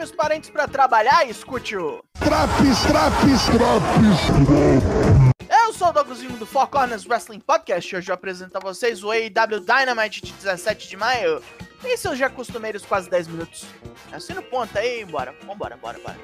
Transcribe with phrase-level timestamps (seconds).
[0.00, 2.02] chame os parentes para trabalhar e escute o.
[2.18, 5.20] Traps, traps, traps.
[5.48, 9.04] Eu sou o Douglasinho do Four Corners Wrestling Podcast e hoje eu apresento a vocês
[9.04, 11.42] o AEW Dynamite de 17 de maio.
[11.84, 13.66] E seus já costumeiros quase 10 minutos.
[14.12, 15.34] Assina o ponto aí, bora.
[15.46, 16.18] Vambora, bora, bora.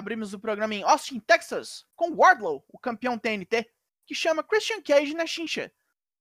[0.00, 3.70] Abrimos o programa em Austin, Texas, com Wardlow, o campeão TNT,
[4.06, 5.70] que chama Christian Cage na chincha.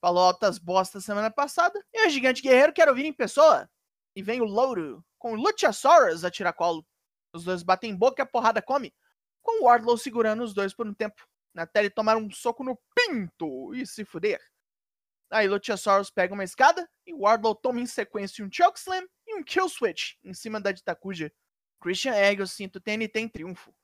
[0.00, 3.70] Falou altas bostas semana passada, e o gigante guerreiro quer ouvir em pessoa.
[4.16, 6.84] E vem o Louro, com Luchasaurus a tiracolo.
[7.32, 8.92] Os dois batem boca e a porrada come,
[9.40, 11.24] com Wardlow segurando os dois por um tempo.
[11.56, 14.40] Até ele tomar um soco no pinto e se fuder.
[15.30, 19.68] Aí Luchasaurus pega uma escada e Wardlow toma em sequência um chokeslam e um kill
[19.68, 21.32] switch em cima da Ditakuja.
[21.80, 23.74] Christian ergue o cinto TNT em triunfo.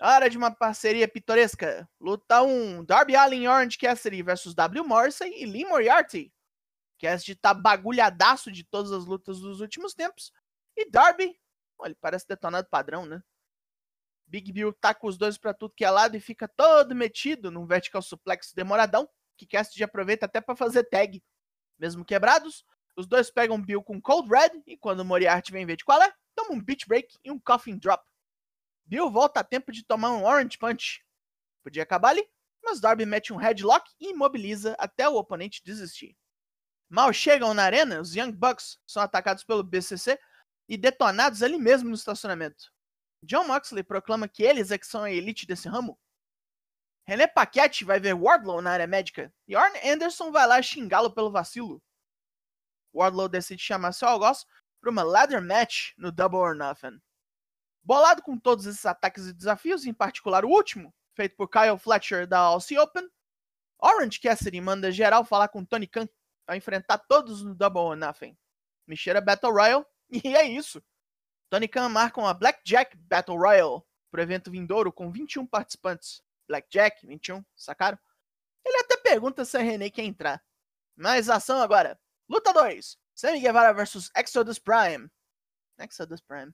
[0.00, 1.88] Hora de uma parceria pitoresca.
[2.00, 4.84] Luta 1: Darby Allin e Orange Cassidy versus W.
[4.84, 6.32] Morrissey e Lee Moriarty.
[7.00, 10.32] Cassidy tá bagulhadaço de todas as lutas dos últimos tempos.
[10.76, 11.38] E Darby,
[11.78, 13.22] olha, parece detonado padrão, né?
[14.26, 17.50] Big Bill tá com os dois pra tudo que é lado e fica todo metido
[17.50, 21.22] num vertical suplex demoradão, que Cassidy aproveita até para fazer tag.
[21.78, 22.64] Mesmo quebrados,
[22.96, 26.12] os dois pegam Bill com Cold Red e quando Moriarty vem ver de qual é,
[26.52, 28.04] um beach break e um coffin drop.
[28.84, 31.04] Bill volta a tempo de tomar um orange punch.
[31.62, 32.28] Podia acabar ali,
[32.62, 36.16] mas Darby mete um headlock e imobiliza até o oponente desistir.
[36.88, 40.18] Mal chegam na arena, os Young Bucks são atacados pelo BCC
[40.68, 42.72] e detonados ali mesmo no estacionamento.
[43.22, 45.98] John Moxley proclama que eles é que são a elite desse ramo.
[47.04, 51.30] René Paquette vai ver Wardlow na área médica e Arn Anderson vai lá xingá-lo pelo
[51.30, 51.82] vacilo.
[52.94, 54.44] Wardlow decide chamar seu algoz
[54.82, 57.00] para uma ladder match no Double or Nothing.
[57.84, 62.26] Bolado com todos esses ataques e desafios, em particular o último, feito por Kyle Fletcher
[62.26, 63.08] da Aussie Open,
[63.78, 66.08] Orange Cassidy manda geral falar com Tony Khan
[66.44, 68.36] para enfrentar todos no Double or Nothing.
[68.86, 70.82] Mexer a Battle Royale e é isso.
[71.48, 76.22] Tony Khan marca uma Blackjack Battle Royale pro evento vindouro com 21 participantes.
[76.48, 77.98] Blackjack, 21, sacaram?
[78.64, 80.42] Ele até pergunta se a René quer entrar.
[80.96, 81.98] Mas ação agora.
[82.28, 83.01] Luta 2.
[83.22, 85.08] Sammy Guevara versus Exodus Prime.
[85.78, 86.52] Exodus Prime.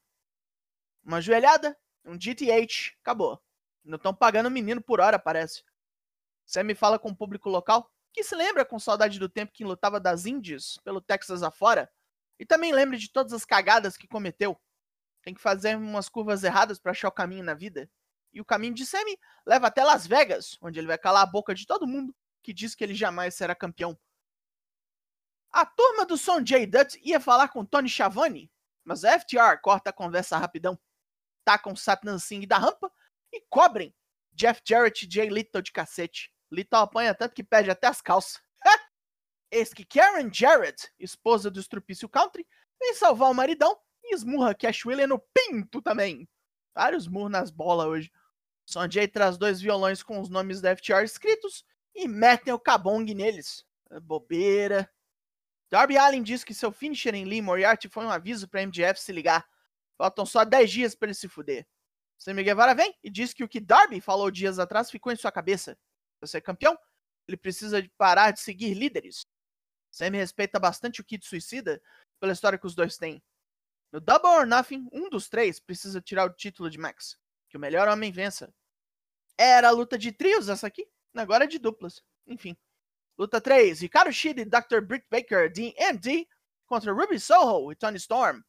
[1.03, 1.75] Uma joelhada,
[2.05, 3.43] um GTH, acabou.
[3.83, 5.65] Não estão pagando o menino por hora, parece.
[6.45, 9.99] Sammy fala com o público local, que se lembra com saudade do tempo que lutava
[9.99, 11.91] das Índias pelo Texas afora,
[12.39, 14.55] e também lembra de todas as cagadas que cometeu.
[15.23, 17.91] Tem que fazer umas curvas erradas para achar o caminho na vida.
[18.31, 21.55] E o caminho de Sammy leva até Las Vegas, onde ele vai calar a boca
[21.55, 23.99] de todo mundo que diz que ele jamais será campeão.
[25.53, 26.67] A turma do Son J.
[26.67, 28.51] Dutt ia falar com Tony Schiavone,
[28.85, 30.79] mas a FTR corta a conversa rapidão,
[31.45, 32.93] tacam Satnam Singh da rampa
[33.33, 33.95] e cobrem
[34.33, 36.33] Jeff Jarrett e Jay Little de cacete.
[36.51, 38.41] Little apanha tanto que perde até as calças.
[39.51, 42.47] Eis que Karen Jarrett, esposa do Estrupício Country,
[42.79, 46.29] vem salvar o maridão e esmurra Cash Wheeler no pinto também.
[46.75, 48.13] Vários murros nas bolas hoje.
[48.65, 53.67] Sonjay traz dois violões com os nomes da FTR escritos e metem o cabong neles.
[53.91, 54.89] É bobeira.
[55.71, 59.13] Darby Allin diz que seu finisher em Lee Moriarty foi um aviso para MJF se
[59.13, 59.47] ligar.
[59.97, 61.67] Faltam só 10 dias para ele se fuder.
[62.17, 65.31] Sammy Guevara vem e diz que o que Darby falou dias atrás ficou em sua
[65.31, 65.79] cabeça.
[66.19, 66.77] Para ser campeão,
[67.27, 69.21] ele precisa de parar de seguir líderes.
[69.91, 71.81] Sammy respeita bastante o Kid Suicida
[72.19, 73.23] pela história que os dois têm.
[73.93, 77.19] No Double or Nothing, um dos três precisa tirar o título de Max.
[77.49, 78.53] Que o melhor homem vença.
[79.37, 82.03] Era a luta de trios essa aqui, agora é de duplas.
[82.27, 82.57] Enfim.
[83.19, 84.81] Luta 3, Ricardo Shida e Dr.
[84.81, 86.29] Britt Baker, DMD,
[86.67, 88.41] contra Ruby Soho e Tony Storm.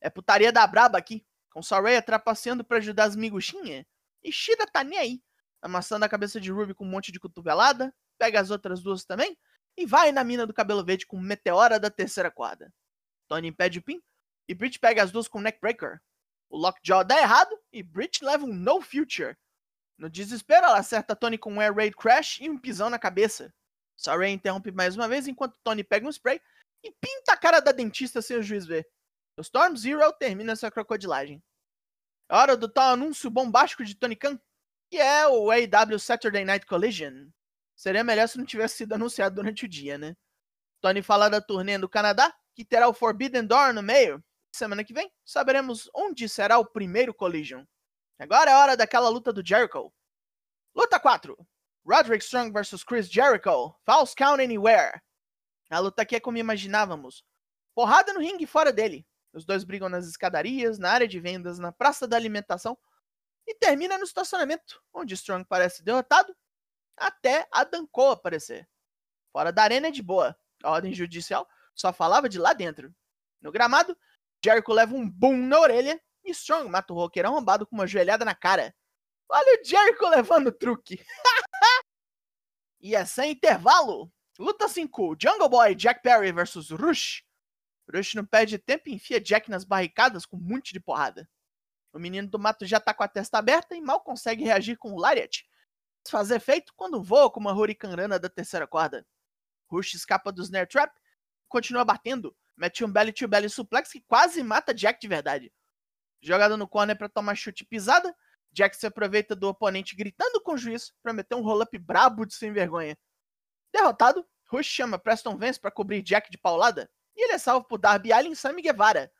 [0.00, 3.84] É putaria da braba aqui, com Saray trapaceando para ajudar as miguxinhas.
[4.22, 5.22] E Shida tá nem aí,
[5.60, 9.36] amassando a cabeça de Ruby com um monte de cotovelada, pega as outras duas também,
[9.76, 12.72] e vai na mina do cabelo verde com Meteora da terceira quadra.
[13.28, 14.02] Tony impede o pin,
[14.48, 16.00] e Britt pega as duas com Neckbreaker.
[16.48, 19.36] O Lockjaw dá errado, e Britt leva um No Future.
[19.98, 23.52] No desespero, ela acerta Tony com um Air Raid Crash e um pisão na cabeça.
[24.02, 26.40] Saray interrompe mais uma vez enquanto Tony pega um spray
[26.82, 28.88] e pinta a cara da dentista sem o juiz ver.
[29.38, 31.42] O Storm Zero termina sua crocodilagem.
[32.28, 34.40] É hora do tal anúncio bombástico de Tony Khan,
[34.90, 37.28] que é o AEW Saturday Night Collision.
[37.76, 40.16] Seria melhor se não tivesse sido anunciado durante o dia, né?
[40.80, 44.22] Tony fala da turnê do Canadá, que terá o Forbidden Door no meio.
[44.54, 47.64] Semana que vem, saberemos onde será o primeiro Collision.
[48.18, 49.92] Agora é hora daquela luta do Jericho.
[50.74, 51.36] Luta 4.
[51.84, 53.74] Roderick Strong versus Chris Jericho.
[53.84, 55.00] False Count Anywhere.
[55.70, 57.24] A luta aqui é como imaginávamos.
[57.74, 59.06] Porrada no ringue fora dele.
[59.32, 62.76] Os dois brigam nas escadarias, na área de vendas, na praça da alimentação
[63.46, 66.36] e termina no estacionamento, onde Strong parece derrotado
[66.96, 68.68] até Adam Cole aparecer.
[69.32, 70.36] Fora da arena é de boa.
[70.62, 72.94] A ordem judicial só falava de lá dentro.
[73.40, 73.96] No gramado,
[74.44, 78.24] Jericho leva um boom na orelha e Strong mata o roqueiro arrombado com uma joelhada
[78.24, 78.74] na cara.
[79.28, 81.04] Olha o Jericho levando truque.
[82.82, 84.12] e é sem intervalo.
[84.38, 87.22] Luta 5, Jungle Boy Jack Perry versus Rush.
[87.92, 91.28] Rush não perde tempo e enfia Jack nas barricadas com um monte de porrada.
[91.92, 94.92] O menino do mato já tá com a testa aberta e mal consegue reagir com
[94.92, 95.46] o Lariat.
[96.08, 99.06] Faz efeito quando voa com uma Hurricanrana da terceira corda.
[99.70, 102.34] Rush escapa do Snare Trap e continua batendo.
[102.56, 105.52] Mete um belly to belly suplex que quase mata Jack de verdade.
[106.20, 108.14] Jogada no corner para tomar chute pisada,
[108.52, 112.34] Jack se aproveita do oponente gritando com o juiz para meter um roll-up brabo de
[112.34, 112.98] sem vergonha.
[113.72, 117.78] Derrotado, Rush chama Preston Vance para cobrir Jack de paulada e ele é salvo por
[117.78, 119.10] Darby Allin e Sammy Guevara.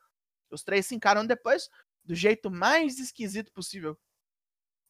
[0.51, 1.71] Os três se encaram depois
[2.05, 3.99] do jeito mais esquisito possível.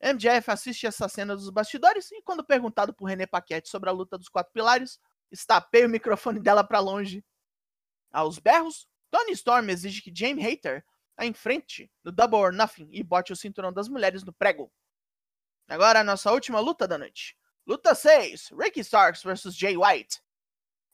[0.02, 4.18] MJF assiste essa cena dos bastidores e, quando perguntado por René Paquette sobre a luta
[4.18, 4.98] dos quatro pilares,
[5.30, 7.24] estapei o microfone dela para longe.
[8.10, 10.84] Aos berros, Tony Storm exige que Jamie Hater
[11.16, 14.72] a enfrente no Double or Nothing e bote o cinturão das mulheres no prego.
[15.68, 17.36] Agora a nossa última luta da noite.
[17.66, 20.20] Luta 6: Ricky Starks vs Jay White.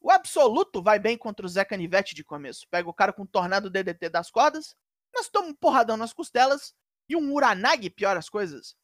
[0.01, 2.69] O absoluto vai bem contra o Zé Canivete de começo.
[2.71, 4.77] Pega o cara com um tornado DDT das cordas,
[5.13, 6.75] mas toma um porradão nas costelas
[7.09, 8.77] e um Uranagi piora as coisas.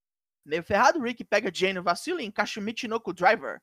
[0.45, 3.63] Meio ferrado, Rick pega Jay no vacilo e encaixa o Michinoku Driver.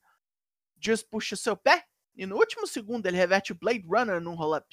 [0.79, 1.85] Just puxa seu pé
[2.15, 4.67] e no último segundo ele reverte o Blade Runner num roll-up.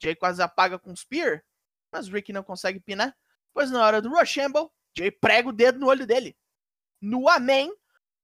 [0.00, 1.44] Jay quase apaga com o Spear,
[1.92, 3.16] mas Rick não consegue pinar,
[3.52, 6.36] pois na hora do Rochambeau, Jay prega o dedo no olho dele.
[7.00, 7.72] No Amém,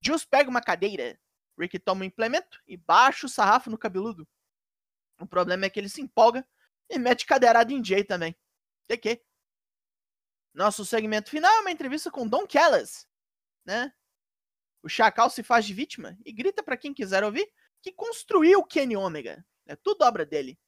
[0.00, 1.18] Just pega uma cadeira.
[1.58, 4.26] Rick toma um implemento e baixa o sarrafo no cabeludo.
[5.20, 6.46] O problema é que ele se empolga
[6.88, 8.36] e mete cadeirada em Jay também.
[9.02, 9.22] Quê?
[10.54, 13.06] Nosso segmento final é uma entrevista com Don Callis,
[13.64, 13.92] né?
[14.82, 18.64] O Chacal se faz de vítima e grita para quem quiser ouvir que construiu o
[18.64, 19.44] Kenny Omega.
[19.66, 20.58] É tudo obra dele.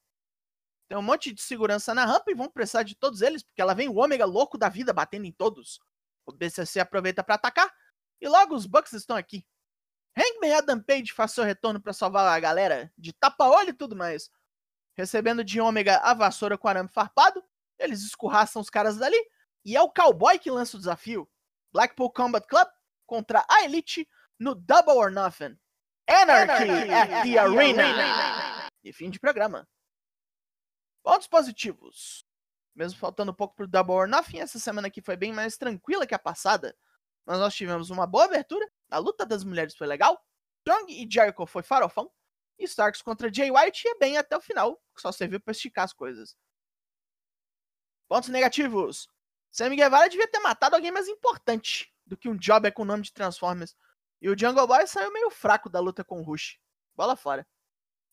[0.91, 3.73] Tem um monte de segurança na rampa e vão precisar de todos eles, porque ela
[3.73, 5.79] vem o Ômega louco da vida batendo em todos.
[6.25, 7.73] O BCC aproveita para atacar
[8.19, 9.47] e logo os Bucks estão aqui.
[10.17, 14.29] Hangman Adam Page faz seu retorno para salvar a galera de tapa-olho e tudo mais.
[14.93, 17.41] Recebendo de Ômega a vassoura com arame farpado,
[17.79, 19.15] eles escorraçam os caras dali
[19.63, 21.25] e é o cowboy que lança o desafio.
[21.71, 22.67] Blackpool Combat Club
[23.05, 24.05] contra a Elite
[24.37, 25.57] no Double or Nothing.
[26.09, 27.81] Anarchy, Anarchy at the Arena.
[27.81, 28.67] Arena.
[28.83, 29.65] E fim de programa.
[31.03, 32.25] Pontos positivos.
[32.75, 36.15] Mesmo faltando pouco pro Double or Nothing, essa semana aqui foi bem mais tranquila que
[36.15, 36.75] a passada.
[37.25, 38.65] Mas nós tivemos uma boa abertura.
[38.89, 40.23] A luta das mulheres foi legal.
[40.59, 42.09] Strong e Jericho foi farofão.
[42.57, 45.93] E Starks contra Jay White ia bem até o final, só serviu para esticar as
[45.93, 46.37] coisas.
[48.07, 49.07] Pontos negativos.
[49.51, 53.03] Sammy Guevara devia ter matado alguém mais importante do que um Jobber com o nome
[53.03, 53.75] de Transformers.
[54.21, 56.59] E o Jungle Boy saiu meio fraco da luta com o Rush.
[56.95, 57.47] Bola fora.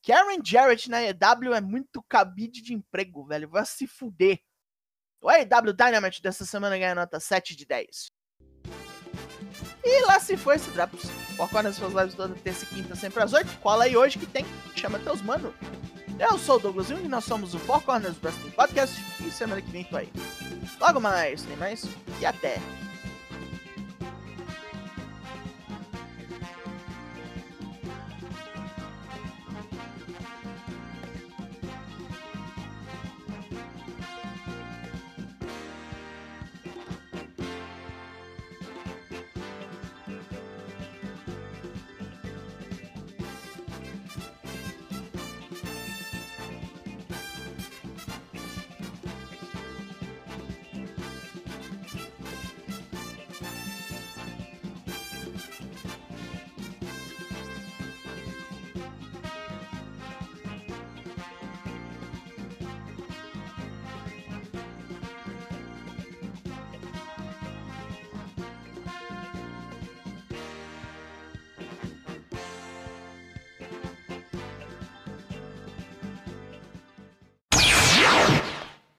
[0.05, 3.49] Karen Jarrett na EW é muito cabide de emprego, velho.
[3.49, 4.41] Vai se fuder.
[5.21, 8.07] O AEW Dynamite dessa semana ganha nota 7 de 10.
[9.85, 11.11] E lá se foi esse Drops.
[11.37, 13.59] Foca nas suas lives toda terça e quinta, sempre às 8.
[13.59, 14.45] Cola aí hoje que tem.
[14.77, 15.55] Chama teus mano.
[16.19, 18.97] Eu sou o Douglas Jung nós somos o Four Corners Wrestling Podcast.
[19.25, 20.13] E semana que vem tô aí.
[20.81, 21.85] Logo mais, tem mais.
[22.21, 22.59] E até.